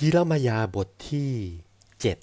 [0.00, 1.32] ยิรมยาบทที่
[2.00, 2.18] เจ็ด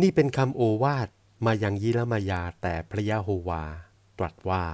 [0.00, 1.08] นี่เป็นคำโอวาท
[1.46, 3.62] มายังยิรมยาแต่พระยะโฮวา
[4.18, 4.64] ตรัสว่า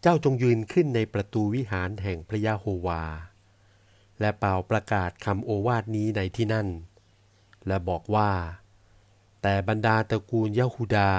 [0.00, 3.02] เจ้าจงยืนขึ้นในประตูวิหารแห่งพระยะโฮวา
[4.20, 6.68] และเป่าประกาศคำโอวาทนี้ในที่นั่น
[7.66, 8.30] และบอกว่า
[9.42, 11.12] แต่บรรดาตระกูลยะฮูดา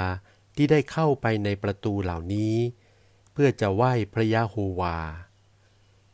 [0.56, 2.56] ที่ได้เข้าไปในประตูเหล่านี้
[3.32, 4.98] เพื่อจะไหว้พระยะโฮวา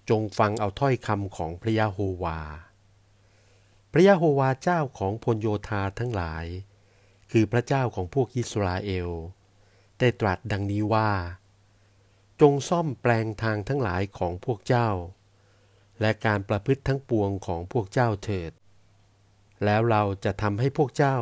[0.09, 2.39] จงฟังเอาถ้อยคำของพระยะโฮวา
[3.95, 6.45] ระยะโฮวาเจ้าของพลโยธาทั้งหลาย
[7.31, 9.09] คือพระเจ้าของพวกอิสราเอล
[9.99, 11.11] ได้ตรัสดังนี้ว่า
[12.41, 14.89] จงซ่อมแปลงทางทั้งหลายของพวกเจ้า
[16.01, 18.51] และการประพฤติทั้งปวงของพวกเจ้าเถิด
[19.63, 21.17] แล้วเราจะทำให้พวกเจ้า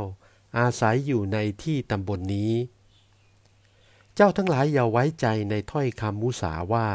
[0.59, 2.53] อาศัยอยู่ในที่ตำบลนนี้
[4.15, 6.87] เจ้าทั้งหลายอย่าไว้ใจในถ้อยคำมุสาว่า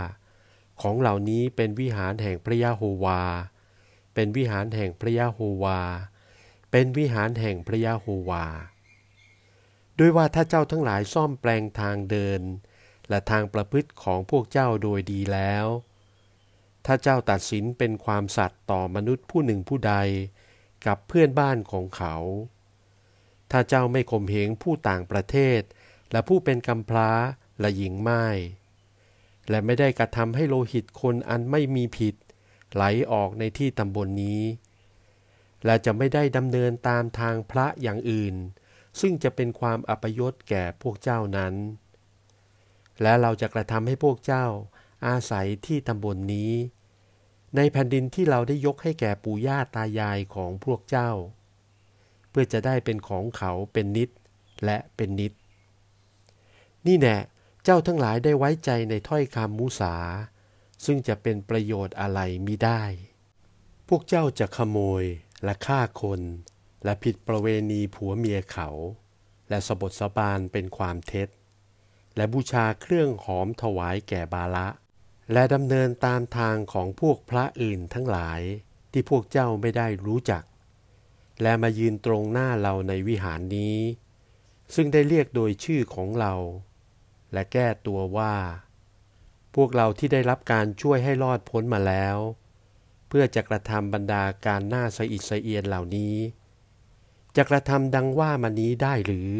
[0.80, 3.22] ของเหล่านี้เป็นวิหารแห่งพระยะโฮวา
[4.20, 5.80] เป็นวิหารแห่งพระยะโฮวา
[6.70, 8.46] เป็นวิหารแห่งพระยะโฮวา
[9.98, 12.40] ด้วยว่าถ้าเจ้าทั้งหลายซ่อมแปลงทางเดิน
[13.08, 15.66] และทางประพฤติของพวกเจ้าโดยดีแล้ว
[16.86, 19.94] ถ้าเจ้าตัดสินเป็นความสัตย์ต่อมนุษย์ผู้หนึ่งผู้ใด
[20.86, 22.16] กับเพื่อนบ้านของเขา
[23.50, 25.60] ถ้าเจ้าไม่ข่มเหงผู้ต่างประเทศ
[26.12, 27.10] และผู้เป็นกำพร้า
[27.60, 28.24] และหญิงไม้
[29.48, 32.16] และไม่ได้กระทำให้โลหิตคนอันไม่มีผิด
[32.74, 34.42] ไหลออกในที่ตำบลนนี้
[35.64, 38.34] และจะไม่ได้ดำเนินตามทางพระอย่างอื่น
[39.00, 41.54] ซึ่งจะเป็นความอัปยศแก่พวกเจ้านั้น
[43.02, 44.46] และเราจะกระทำให้พวกเจ้า
[45.06, 46.52] อาศัยที่ตำบลนนี้
[47.56, 51.10] ในแผ่นดินที่เราได้ยกให้แก่ปู่ย่าตายายของพวกเจ้า
[52.30, 54.10] เพื่อจะได้เป็นของเขาเป็นนิด
[54.64, 55.32] และเป็นนิด
[56.86, 57.16] นี่แน่
[57.64, 59.94] เจ้าทั้งหลายได้ไว้ใจในถ้อยคำมูสา
[60.84, 62.82] ซึ่งจะเป็นประโยชน์อะไรมิได้
[63.88, 65.04] พวกเจ้าจะขโมย
[65.44, 66.20] และฆ่าคน
[66.84, 68.68] และผิดประเวณีผัวเมียเขา
[69.48, 71.28] และสบทสบานเป็นความเท็จ
[72.16, 74.68] และบูชาเครื่องหอมถวายแก่บาละ
[75.32, 78.40] และดำเนินตามทางของพวกพระอื่นทั้งหลาย
[78.92, 80.44] ที่พวกเจ้าไม่ได้รู้จัก
[81.42, 83.76] และมายืนตรงหน้าเราในวิหารนี้
[84.74, 86.34] ซึ่งได้เรียกโดยชื่อของเรา
[87.32, 88.34] และแก้ตัวว่า
[89.54, 92.16] พวกเราที่ได้รับการช่วยให้รอดพ้นมาแล้ว
[93.08, 96.16] เพื่อจะกระทำบรรดาการหน่าสะอิดสะเอียนเหล่านี้
[97.36, 99.30] จะกระทำดังว่ามานี้ได้หรือ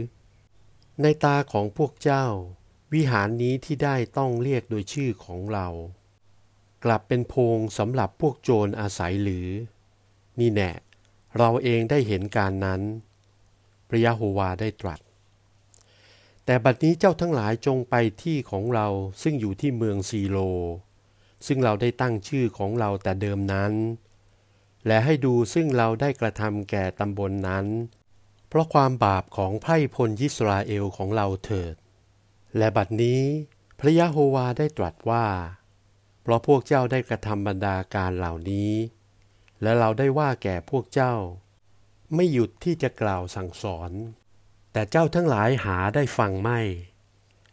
[1.02, 2.26] ในตาของพวกเจ้า
[2.94, 5.68] วิหารนี้ที่ได้ต้องเรียกโดยชื่อของเรา
[6.84, 9.48] กลับเป็นโพงสำหรับพวกโจรอาศัยหรือ
[10.38, 10.72] นี่แน่
[11.36, 12.82] เราเองได้เห็นการนั้น
[13.88, 15.00] พระยะโฮวาได้ตรัส
[16.50, 18.86] แต่บัดนี้เจ้าทั้งหลายจงไปที่ของเรา
[19.22, 20.38] ซึ่งอยู่ที่เมืองซีโล
[21.46, 23.72] ซึ่งเราได้ตั้งชื่อของเราแต่เดิมนั้น
[24.86, 27.66] และให้ดูซึ่งเราได้กระทำแก่ตำบลนนั้น
[28.48, 31.74] เพราะความบาปของไพร่พลยิสราเอลของเราเถิด
[32.56, 33.22] และบัดนี้
[33.78, 35.26] พระยะโฮวาได้ตรัสว่า
[36.22, 38.72] เพราะพวกเจ้าได้กระทำบรรดาการเหล่านี้
[39.62, 41.14] และเราได้ว่าแก่พวกเจ้า
[42.14, 43.92] ไม่หยุดที่จะกล่าวสั่งสอน
[44.78, 46.60] แต่เจ้าทั้งหลายหาได้ฟังไม่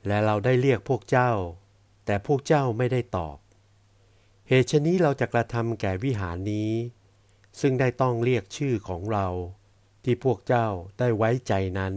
[0.08, 1.31] และเราได้เรียกพวกเจ้า
[2.06, 3.38] แต่พวกเจ้าไม่ได้ตอบ
[4.47, 6.72] เหตุชนี้เราจะกระทำแก่วิหารนี้
[7.59, 9.28] ซึ่งได้ต้องเรียกชื่อของเรา
[10.03, 10.68] ที่พวกเจ้า
[11.00, 11.94] ได้ไว้ใจนั้น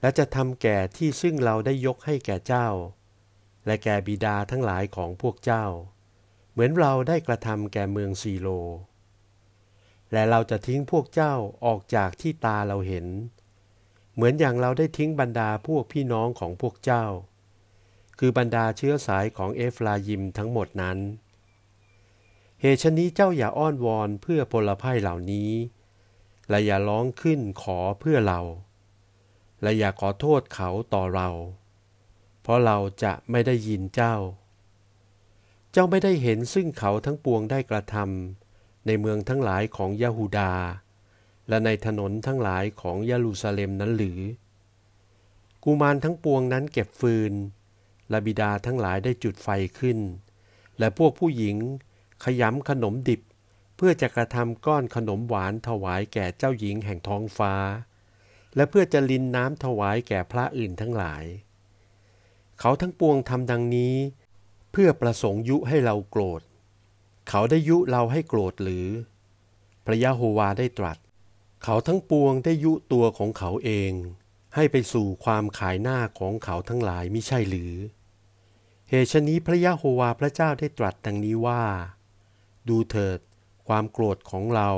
[0.00, 2.68] และจะทำแก่ที่ซึ่งเราได้ยกให้แก่เจ้า
[3.66, 5.64] และแก่บิดาทั้งหลายของพวกเจ้า
[6.52, 8.48] เหมือนเราได้กระทำแก่เมืองซีโล
[10.12, 13.08] และเราจะทิ้งพวกเจ้าออกจากที่ตาเราเห็น
[14.14, 17.04] เหมือนอย่างเราได้ทิ้งบรรดาพวกพี่น้องของพวกเจ้า
[18.18, 20.98] คือบรรดาเชื้อสายของเอฟลายิมทั้งหมดนั้น
[22.60, 25.50] เหตุชนี้เจ้าอย่าอ้อนวอนเพื่อพลภัยเหล่านี้
[26.48, 28.40] และอย่าร้องขึ้นขอเพื่อเรา
[29.62, 31.30] และอย่าขอโทษเขาต่อเรา
[32.42, 34.14] เพราะเราจะไม่ได้ยินเจ้า
[35.72, 40.52] เจ้าไม่ได้เห็นซึ่งเขาทั้งปวงได้กระทำในเมืองทั้งหลายของยาฮูดา
[41.48, 44.20] และในถนนทั้งหลายของเยรูซาเล็มนั้นหรือ
[45.64, 47.32] กุมารทั้งปวงนั้นเก็บฟืน
[48.10, 49.48] และบิดาทั้งหลายได้จุดไฟ
[49.78, 49.98] ขึ้น
[50.78, 51.56] และพวกผู้หญิง
[52.24, 53.20] ขยำขนมดิบ
[53.76, 57.54] เพื่อจะกระทำก้อนขนมหวานถวายแก่เจ้าหญิงแห่งท้องฟ้า
[58.56, 61.24] และเพื่อจะลินน้ำถวายแก่พระอื่นทั้งหลาย
[62.60, 63.96] เขาทั้งปวงทำดังนี้
[64.72, 66.42] เพื่อประสงค์ยุให้เราโกรธ
[67.28, 68.86] เขาได้ยุเราให้โกรธหรือ
[69.84, 70.98] พระยะโฮวาได้ตรัส
[71.66, 73.92] เขาทั้งปวงได้ยุตัวของเขาเอง
[74.54, 77.74] ให้ไปสู่ความขายหน้าของเขาทั้งหลายมิใช่หรือ
[78.88, 81.62] เหตุนี้พระยะโฮวาพระเจ้าได้ตรัสดังนี้ว่า
[82.68, 83.18] ดูเถิด
[83.68, 84.70] ความโกรธของเรา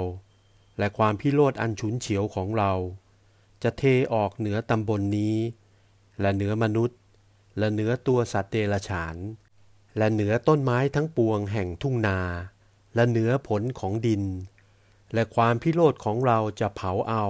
[0.79, 2.73] และความพิโรธอันฉุนเฉียวของเรา
[3.63, 3.83] จะเท
[4.15, 5.37] ออกเหนือตำบลนนี้
[6.21, 6.99] และเหนือมนุษย์
[7.59, 9.17] และเหนือตัวสัตว์เดรัจฉาน
[9.97, 12.21] และเหนือต้นไม้ทั้งปวงแห่งทุ่งนา
[12.95, 14.23] และเหนือผลของดิน
[15.15, 17.27] และความพิโรธของเราจะเผาเอา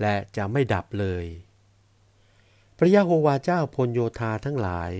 [0.00, 1.26] และจะไม่ดับเลย
[2.78, 4.92] พระยะโฮวาเจ้าพลโยธาทั้งหลาย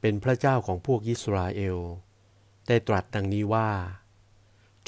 [0.00, 1.78] เป็นพระเจ้าของพวกอิสราเอล
[2.68, 3.70] ได้ตรัสดังนี้ว่า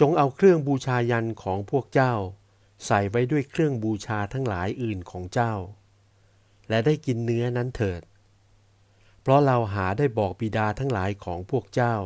[0.00, 2.14] จงเอาเครื่องบูชายันของพวกเจ้า
[2.87, 5.55] ใส่ไว้ด้วยเครื่องบูชาทั้งหลายอื่นของเจ้า
[6.69, 8.02] และได้กินเนื้อนั้นเถิด
[9.22, 11.96] เพราะเราหาได้บอกบิดาทั้งหลายของพวกเจ้า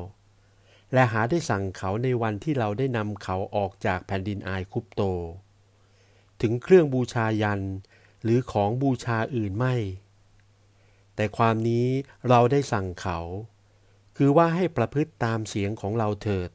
[0.92, 5.02] และหาได้สั่งเขาในวันที่เราได้นำเขาออกจากแผ่นดินอายคุปโต
[6.40, 7.62] ถึงเครื่องบูชายัน
[8.22, 9.75] หรือของบูชาอื่นไม่
[11.14, 11.87] แต่ความนี้
[12.28, 13.19] เราได้สั่งเขา
[14.16, 16.50] คือว่าให้ประพฤติตามเสียงของเราเถิด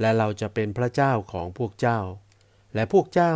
[0.00, 2.00] และเราจะเป็นพระเจ้าของพวกเจ้า
[2.74, 3.34] และพวกเจ้า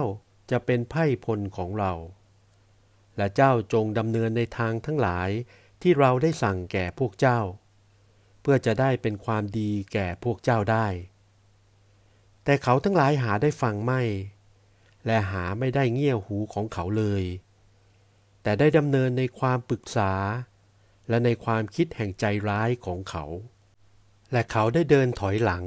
[0.50, 1.92] จะเป็นไพ่พลของเรา
[3.16, 5.30] และเจ้าจงดำเนินในทางทั้งหลาย
[5.82, 7.40] ที่เราได้สั่งแก่พวกเจ้า
[8.50, 10.86] พื่อจะได้เป็นความดีแก่พวกเจ้าได้
[12.44, 14.02] แต่เขาทั้งหลายหาได้ฟังไม่
[15.06, 17.24] และหาไม่ได้เงี่ยหูของเขาเลย
[18.42, 20.12] แต่ได้ดำเนินในความปรึกษา
[21.08, 23.24] และในความคิดแห่งใจร้ายของเขา
[24.32, 25.64] และเขาได้เดินถอยหลัง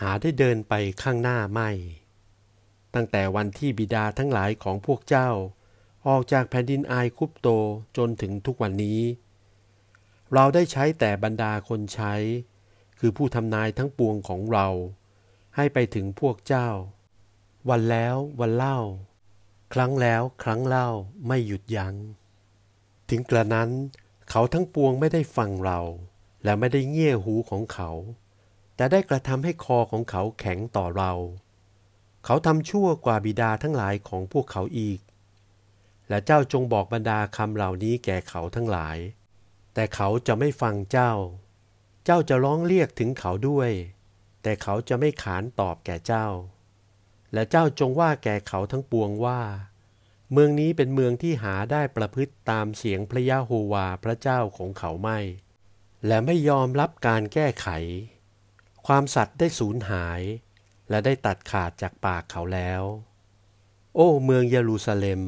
[0.00, 1.70] หาได้เดินไปข้างหน้าไม่
[2.94, 5.30] ตั้งแต่วันที่บิดาทั้งหลายของพวกเจ้า
[6.08, 7.48] ออกจากแผ่นดินอายคุปโต
[7.96, 9.00] จนถึงทุกวันนี้
[10.34, 12.14] เราได้ใช้แต่บรรดาคนใช้
[12.98, 14.68] คือผู้ทำนายทั้งปวงของเรา
[15.56, 16.68] ให้ไปถึงพวกเจ้า
[17.68, 18.78] วันแล้ววันเล่า
[19.74, 20.88] ครั้งแล้วครั้งเล่า
[21.26, 21.94] ไม่หยุดยัง้ง
[23.10, 23.70] ถึงกระนั้น
[24.30, 25.80] เขาทั้งปวงไม่ได้ฟังเรา
[26.44, 27.90] และไม่ได้เงี่ยหูของเขา
[28.76, 31.12] แต่ได้กระทำให้คอของเขาแข็งต่อเรา
[32.24, 35.00] เขาทำชั่วกว่าบิดาทั้งหลายของพวกเขาอีก
[36.08, 38.98] และเจ้าจงบอกบรรดาคำเหล่านี้แก่เขาทั้งหลาย
[39.74, 41.12] แต่เขาจะไม่ฟังเจ้า
[42.04, 43.70] เจ้าจะร้องเรียกถึงเขาด้วย
[44.42, 46.26] แต่เขาจะไม่ขานตอบแก่เจ้า
[47.32, 49.40] และเจ้าจงว่าแก่เขาทั้งปวงว่า
[50.32, 55.18] เมืองนี้เป็นเมืองที่หาได้ประพฤติตามเสียงพระยะโฮวาพระเจ้าของเขาไม่
[56.06, 57.68] และไม่ยอมรับการแก้ไข
[58.86, 60.20] ความสัตย์ได้สูญหาย
[60.90, 62.82] และได้ตัดขาดจากปากเขาแล้ว
[63.94, 65.22] โอ้เมืองเยรูซาเล็ม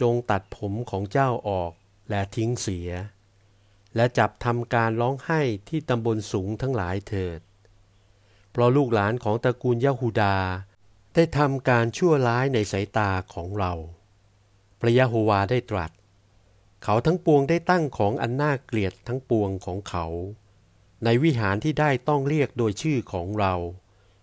[0.00, 1.72] จงตัดผมของเจ้าออก
[2.10, 2.90] และทิ้งเสีย
[3.96, 7.40] และจับทำการร้องไห้ที่ตำบลสูงทั้งหลายเถิด
[8.50, 10.36] เพราะลูกหลานของตระกูลยะฮูดา
[11.14, 13.72] ได้ทำการชั่วร้ายในสายตาของเรา
[14.80, 15.90] พระยะโฮวาได้ตรัส
[16.84, 20.06] เขาทั้งปวงได้ตั้งของอันน่าเกลียดทั้งปวงของเขา
[21.04, 23.54] ในวิหารที่ได้ต้องเรียกโดยชื่อของเรา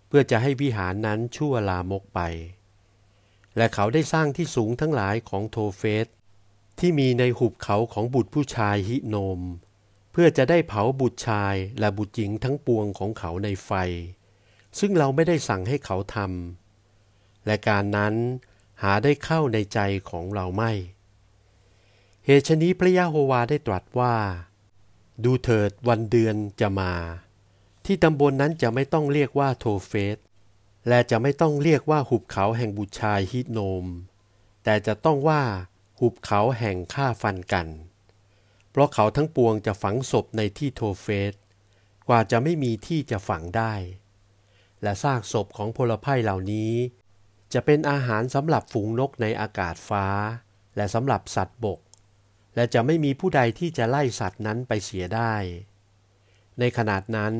[0.07, 2.19] เพื่อจะให้วิหารนั้นชั่วลามกไป
[3.57, 6.07] และเขาได้สร้างที่สูงทั้งหลายของโทเฟส
[6.79, 9.41] ที่มีในหุบเขาของบุตรผู้ชายฮิโนม
[10.11, 13.71] เพื่อจะได้เผาบุตรชายและบุตรหญิงทั้งปวงของเขาในไฟ
[14.79, 18.13] ซึ่งเราไม่ได้สั่งให้เขาทำและการนั้น
[18.81, 19.79] หาได้เข้าในใจ
[20.09, 20.71] ของเราไม่
[22.25, 24.15] เหตุชนี้พระยะโฮวาได้ตรัสว่า
[25.23, 26.93] ดูเถิดวันเดือนจะมา
[27.85, 30.17] ที่ตำบลนนั้นจะไม่ต้องเรียกว่าโทเฟส
[30.87, 33.85] และจะไม่ต้องเรียกว่าหุบเขาแห่งบุตรชายฮิโนม
[34.63, 35.43] แต่จะต้องว่า
[36.05, 37.67] หุบเขาแห่งฆ่าฟันกัน
[38.71, 41.33] เพราะเขาทั้งปวงจะฝังศพในที่โทเฟส
[42.07, 43.73] กว่าจะไม่มีที่จะฝังได้
[44.83, 46.73] และซากศพของพลไพ่เหล่านี้
[47.53, 50.07] จะเป็นอาหารสำหรับฝูงนกในอากาศฟ้า
[50.75, 51.79] และสำหรับสัตว์บก
[52.55, 55.33] และจะไม่มีผู้ใดที่จะไล่สัตว์นั้นไปเสียได้
[56.59, 57.33] ในขนาดนั้น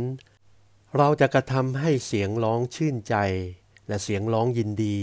[0.98, 3.16] เราจะกระทำให้เสียงร้องชื่นใจ
[3.88, 5.02] และเสียงร้องยินดี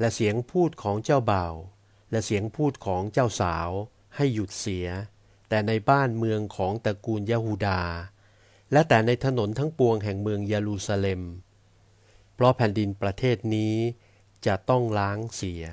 [0.00, 1.54] และเสียงพูดของเจ้าบ่าว
[2.10, 3.68] และเสียงพูดของเจ้าสาว
[4.16, 4.86] ให้หยุดเสีย
[5.48, 7.82] แต่ในบ้านเมืองของตระกูลยะฮูดา
[8.72, 11.22] และแต่ในถนนทั้งปวงแห่งเมืองเยรูซาเล็ม
[12.34, 13.74] เพราะแผ่นดินประเทศนี้
[14.46, 15.64] จะต้องล้างเสีย